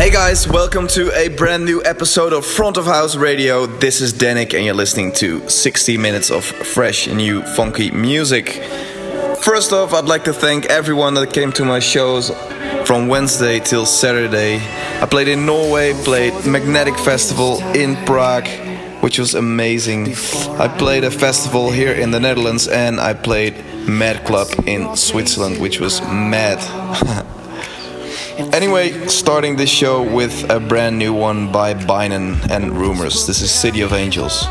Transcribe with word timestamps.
Hey 0.00 0.08
guys, 0.08 0.48
welcome 0.48 0.88
to 0.88 1.12
a 1.14 1.28
brand 1.28 1.66
new 1.66 1.84
episode 1.84 2.32
of 2.32 2.46
Front 2.46 2.78
of 2.78 2.86
House 2.86 3.16
Radio. 3.16 3.66
This 3.66 4.00
is 4.00 4.14
Dannic, 4.14 4.54
and 4.54 4.64
you're 4.64 4.74
listening 4.74 5.12
to 5.16 5.46
60 5.46 5.98
minutes 5.98 6.30
of 6.30 6.42
fresh, 6.42 7.06
new, 7.06 7.42
funky 7.42 7.90
music. 7.90 8.62
First 9.42 9.74
off, 9.74 9.92
I'd 9.92 10.06
like 10.06 10.24
to 10.24 10.32
thank 10.32 10.64
everyone 10.64 11.12
that 11.14 11.34
came 11.34 11.52
to 11.52 11.66
my 11.66 11.80
shows 11.80 12.30
from 12.86 13.08
Wednesday 13.08 13.60
till 13.60 13.84
Saturday. 13.84 14.56
I 15.02 15.04
played 15.04 15.28
in 15.28 15.44
Norway, 15.44 15.92
played 15.92 16.46
Magnetic 16.46 16.96
Festival 16.96 17.60
in 17.76 17.94
Prague, 18.06 18.48
which 19.02 19.18
was 19.18 19.34
amazing. 19.34 20.14
I 20.58 20.74
played 20.78 21.04
a 21.04 21.10
festival 21.10 21.70
here 21.70 21.92
in 21.92 22.10
the 22.10 22.20
Netherlands, 22.20 22.68
and 22.68 22.98
I 22.98 23.12
played 23.12 23.54
Mad 23.86 24.24
Club 24.24 24.48
in 24.66 24.96
Switzerland, 24.96 25.60
which 25.60 25.78
was 25.78 26.00
mad. 26.00 27.26
Anyway, 28.40 29.06
starting 29.06 29.56
this 29.56 29.68
show 29.68 30.02
with 30.02 30.48
a 30.50 30.58
brand 30.58 30.98
new 30.98 31.12
one 31.12 31.52
by 31.52 31.74
Bynon 31.74 32.50
and 32.50 32.72
Rumors. 32.72 33.26
This 33.26 33.42
is 33.42 33.50
City 33.50 33.82
of 33.82 33.92
Angels. 33.92 34.44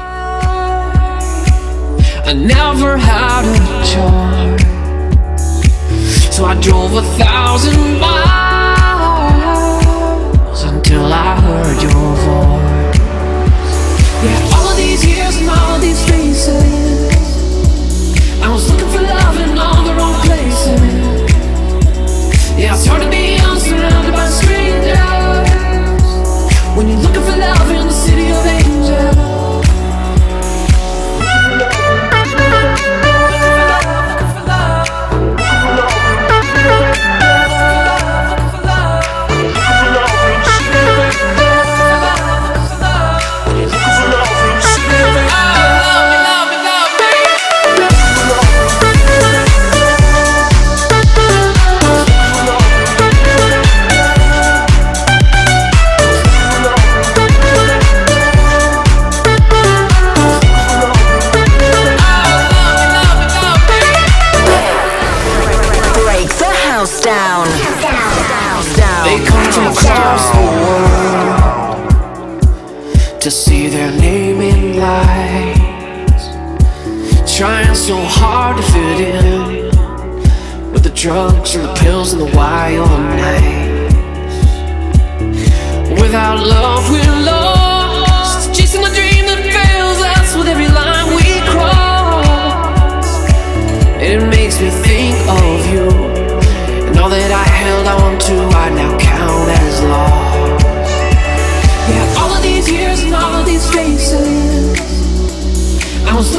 I 2.25 2.33
never 2.33 2.97
had 2.97 3.45
a 3.45 3.57
chance, 3.83 4.63
so 6.35 6.45
I 6.45 6.53
drove 6.61 6.93
a 6.93 7.01
thousand 7.17 7.99
miles 7.99 8.93
until 10.63 11.11
I 11.11 11.41
heard 11.41 11.81
your 11.81 12.15
voice. 12.23 12.97
Yeah, 14.23 14.55
all 14.55 14.69
of 14.69 14.77
these 14.77 15.03
years 15.03 15.35
and 15.37 15.49
all 15.49 15.75
of 15.75 15.81
these 15.81 16.01
faces, 16.07 16.53
I 18.43 18.49
was 18.53 18.69
looking 18.71 18.89
for 18.89 19.01
love 19.01 19.39
in 19.39 19.57
all 19.57 19.83
the 19.83 19.93
wrong 19.95 20.21
places. 20.21 20.79
Yeah, 22.55 22.75
it's 22.75 22.85
hard 22.85 23.01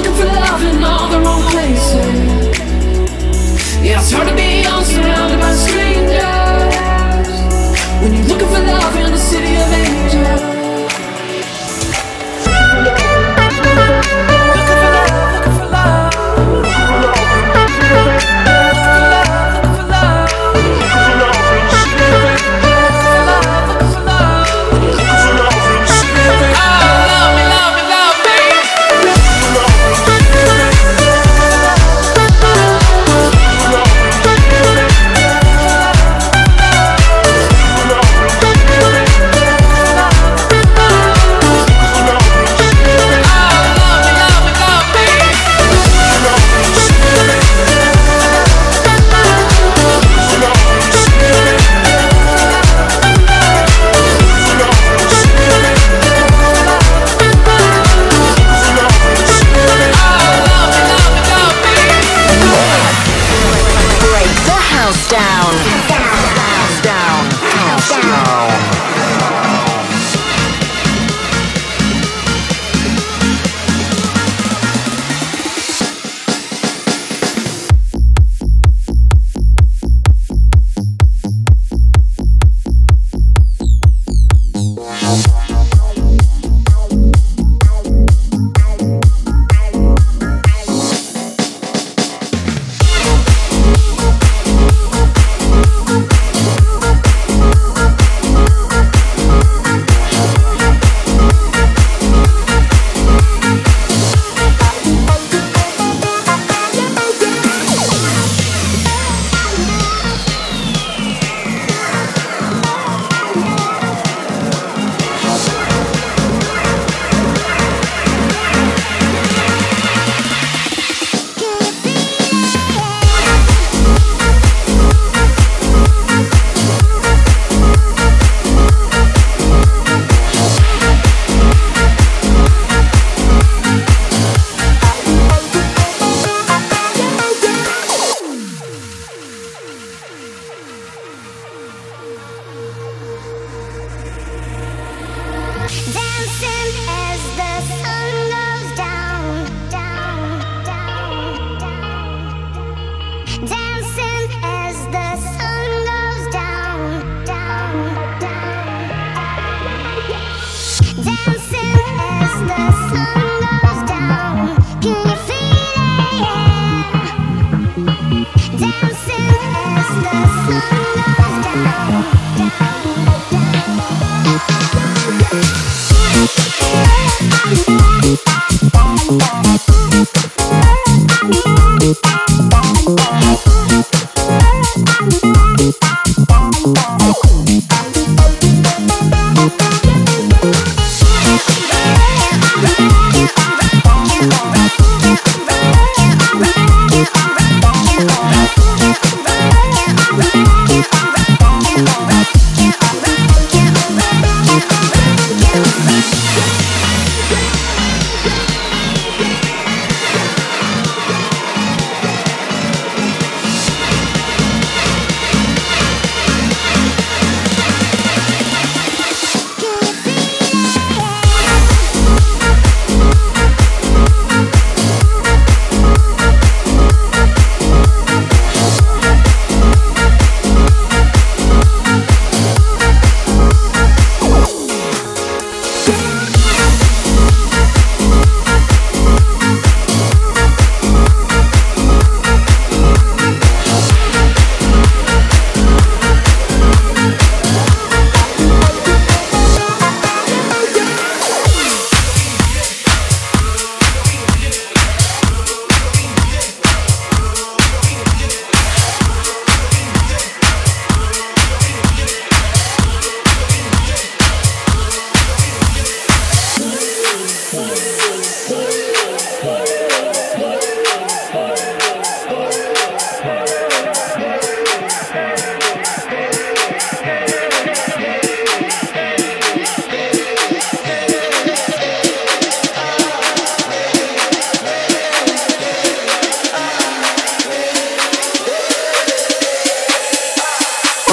the 0.02 0.78
wrong 0.80 0.99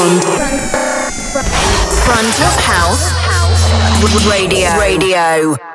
sound. 0.07 0.23
Front 2.05 2.39
of 2.41 2.55
house 2.63 3.11
radio. 4.29 4.77
Radio. 4.79 5.66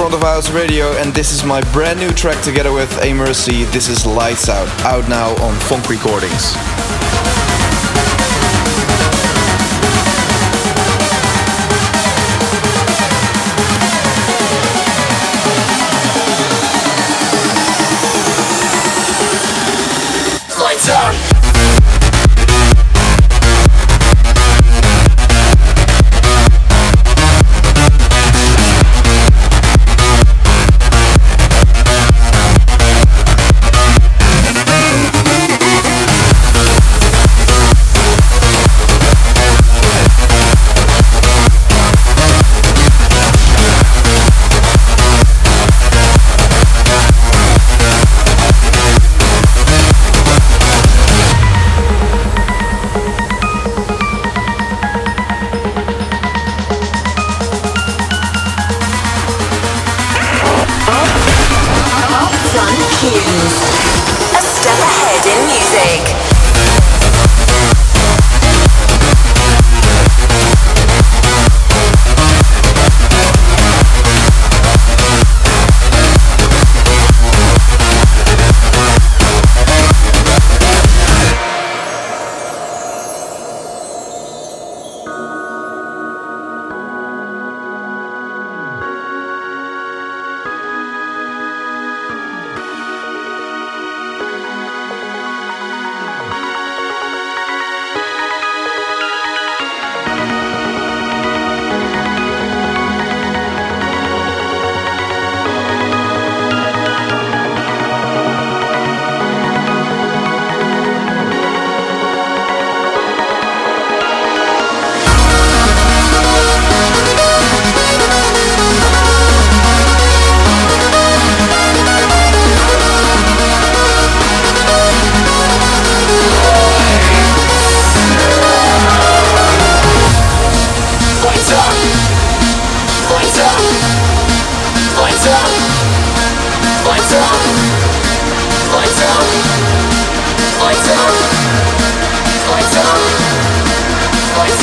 Front 0.00 0.14
of 0.14 0.22
House 0.22 0.50
Radio, 0.50 0.96
and 0.96 1.12
this 1.12 1.30
is 1.30 1.44
my 1.44 1.60
brand 1.72 2.00
new 2.00 2.10
track 2.10 2.42
together 2.42 2.72
with 2.72 2.90
A 3.02 3.12
Mercy. 3.12 3.64
This 3.64 3.90
is 3.90 4.06
Lights 4.06 4.48
Out, 4.48 4.66
out 4.82 5.06
now 5.10 5.32
on 5.44 5.54
Fonk 5.68 5.90
Recordings. 5.90 6.69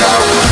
go. 0.08 0.47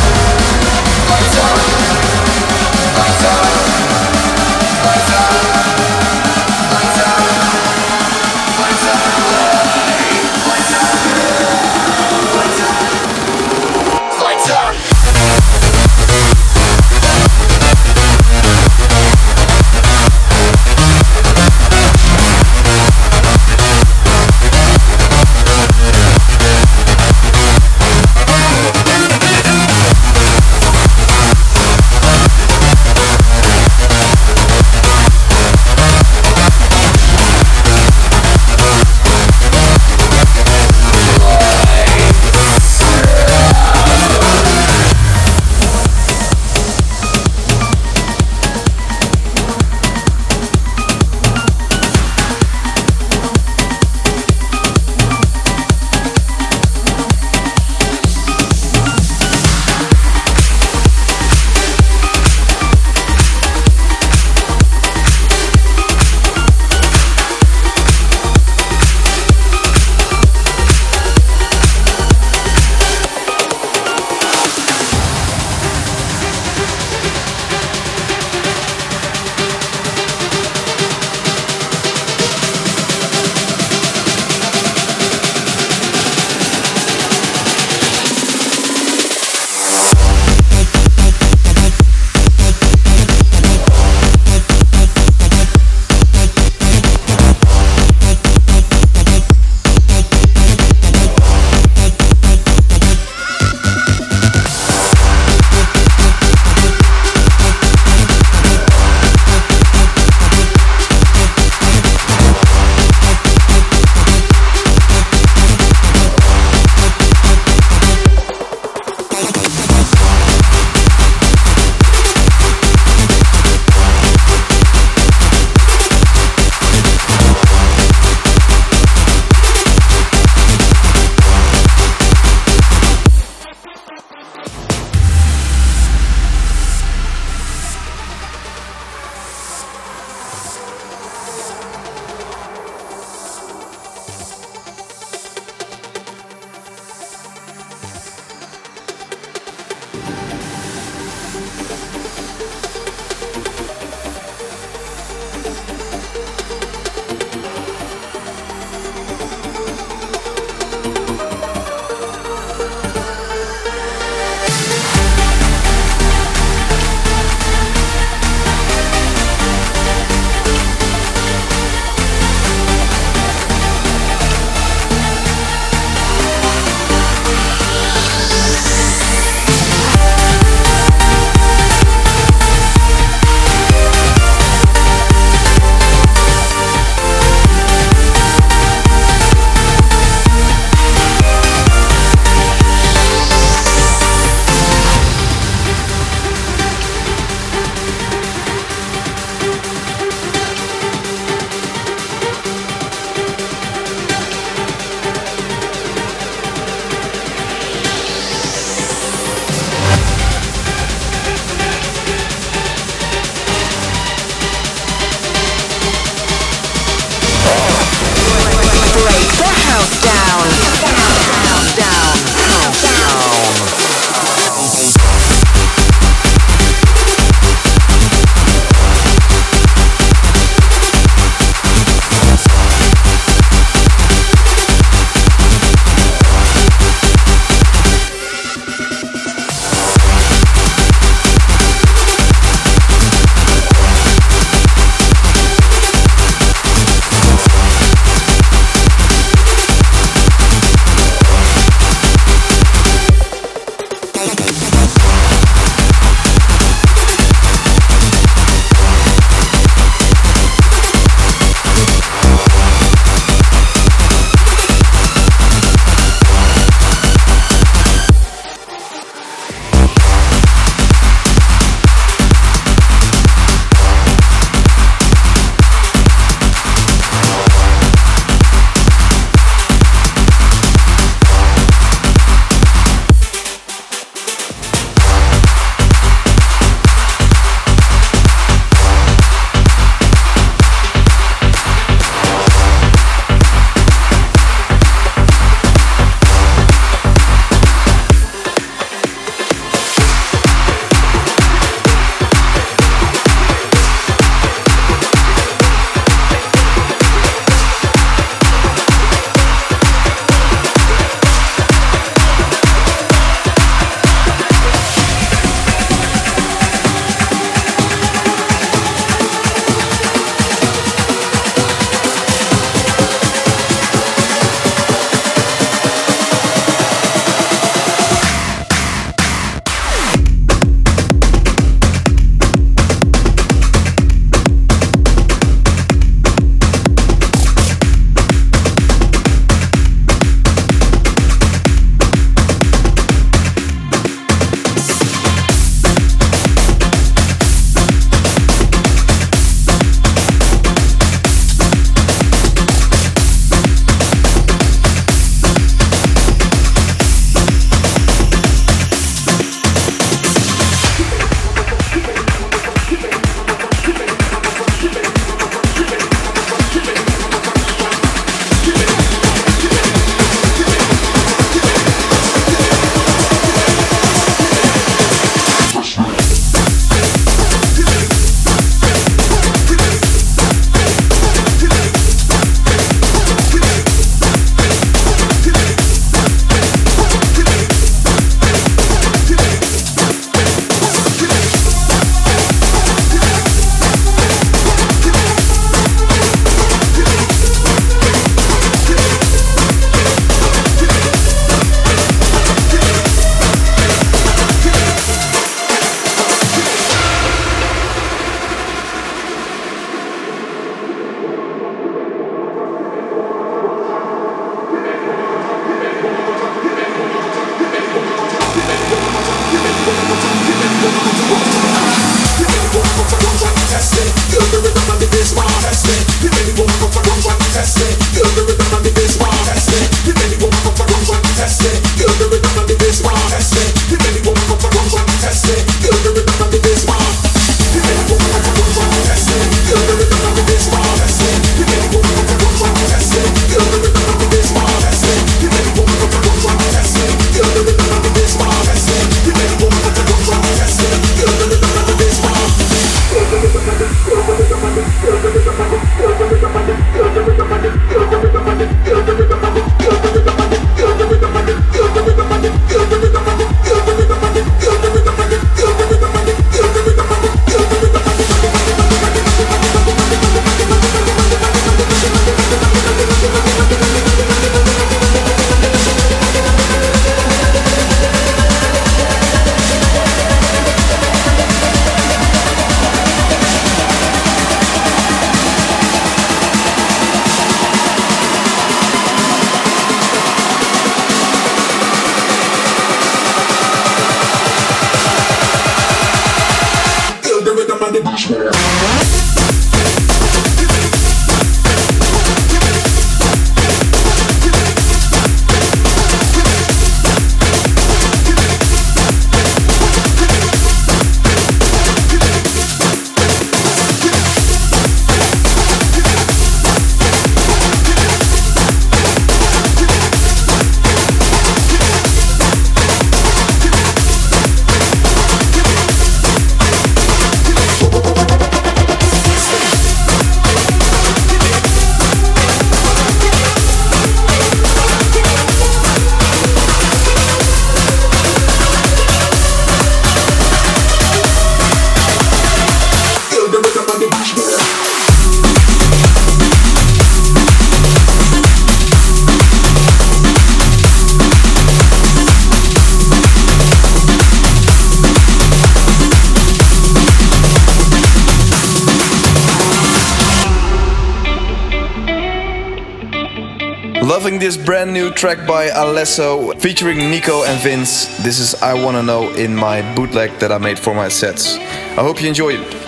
Enjoying 564.06 564.40
this 564.40 564.58
brand 564.58 564.92
new 564.92 565.12
track 565.12 565.48
by 565.48 565.70
Alesso 565.70 566.54
featuring 566.60 566.98
Nico 566.98 567.44
and 567.44 567.58
Vinz. 567.60 568.06
This 568.22 568.40
is 568.40 568.54
I 568.62 568.74
Wanna 568.74 569.02
Know 569.02 569.34
in 569.36 569.56
my 569.56 569.82
bootleg 569.96 570.38
that 570.40 570.52
I 570.52 570.58
made 570.58 570.78
for 570.78 570.94
my 570.94 571.08
sets. 571.08 571.56
I 571.98 572.04
hope 572.04 572.22
you 572.22 572.28
enjoy 572.28 572.56
it. 572.56 572.86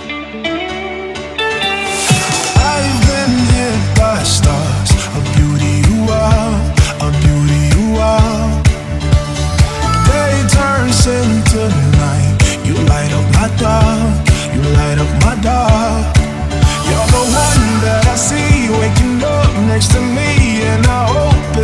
Next 19.68 19.92
to 19.92 20.02
me, 20.02 20.64
and 20.64 20.88
I 20.88 21.07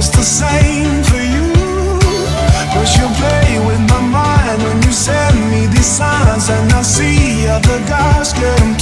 it's 0.03 0.15
the 0.17 0.23
same 0.23 1.01
for 1.03 1.23
you. 1.33 1.53
Cause 2.73 2.91
you 2.97 3.07
play 3.21 3.59
with 3.67 3.79
my 3.89 4.01
mind 4.01 4.61
when 4.63 4.81
you 4.83 4.91
send 4.91 5.37
me 5.49 5.67
these 5.67 5.85
signs, 5.85 6.49
and 6.49 6.73
I 6.73 6.81
see 6.81 7.47
other 7.47 7.79
guys 7.87 8.33
and 8.33 8.77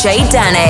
DJ 0.00 0.24
Dannic. 0.32 0.69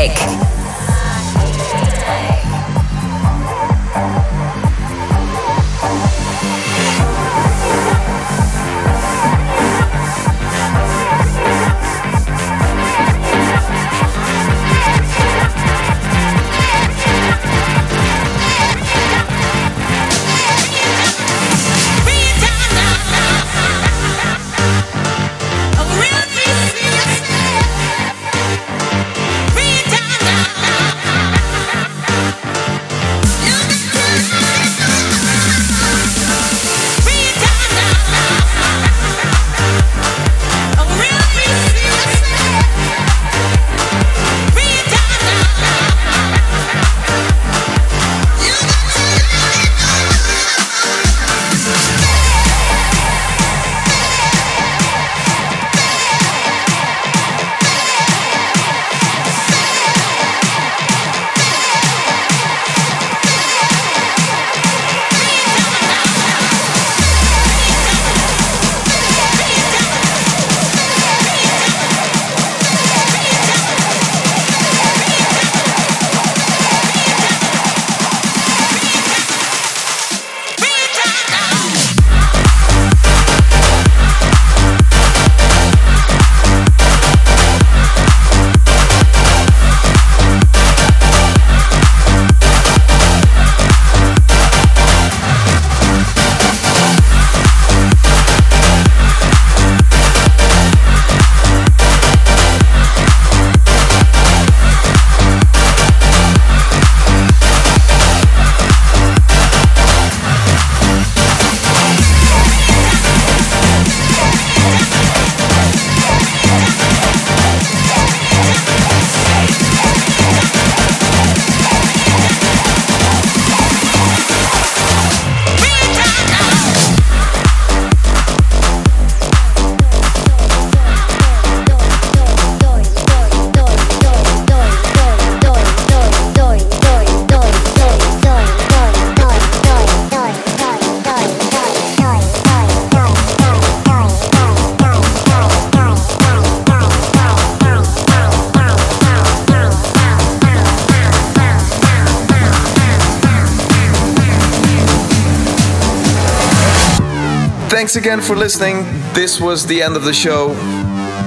Thanks 157.81 157.97
again 157.97 158.21
for 158.21 158.37
listening. 158.37 158.85
This 159.15 159.41
was 159.41 159.65
the 159.65 159.83
end 159.83 159.97
of 159.97 160.05
the 160.05 160.13
show. 160.13 160.49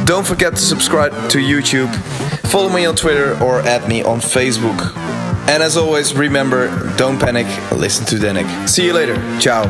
Don't 0.06 0.24
forget 0.24 0.54
to 0.54 0.62
subscribe 0.62 1.12
to 1.32 1.40
YouTube, 1.40 1.92
follow 2.46 2.70
me 2.70 2.86
on 2.86 2.96
Twitter, 2.96 3.32
or 3.44 3.62
add 3.62 3.90
me 3.90 4.04
on 4.04 4.20
Facebook. 4.20 4.96
And 5.50 5.64
as 5.64 5.78
always, 5.78 6.14
remember 6.14 6.96
don't 6.96 7.20
panic, 7.20 7.48
listen 7.72 8.06
to 8.06 8.18
Dannic. 8.18 8.70
See 8.70 8.86
you 8.86 8.94
later. 8.94 9.16
Ciao. 9.40 9.64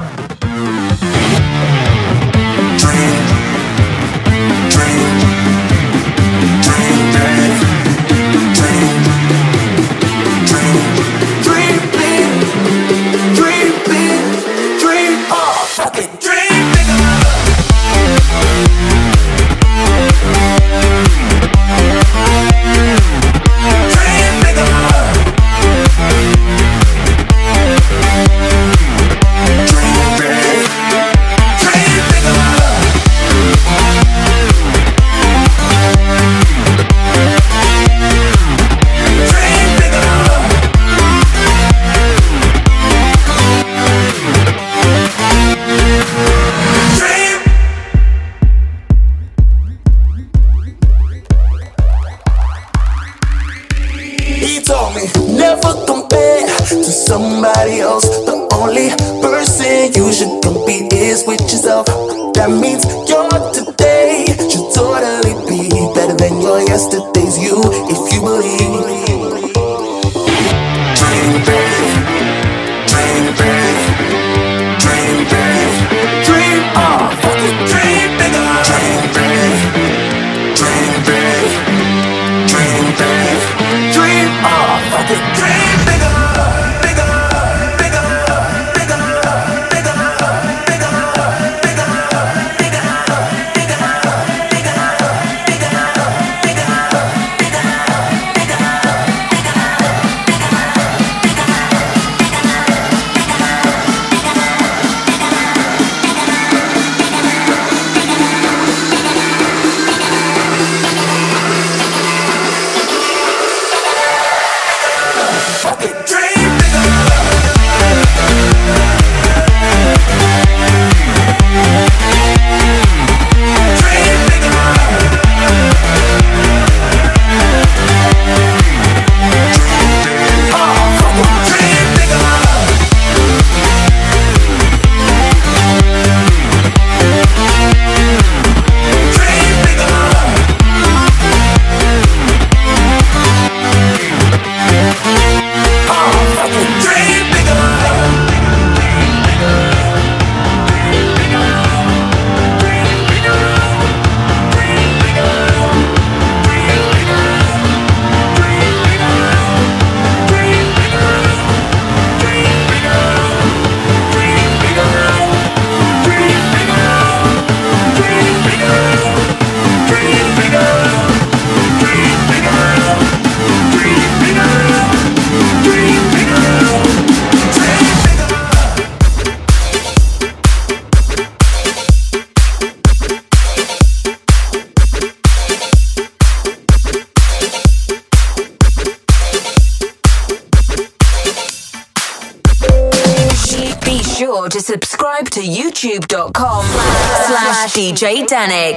Sure 198.49 198.72